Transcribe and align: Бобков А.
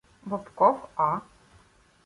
Бобков 0.25 0.89
А. 0.95 1.11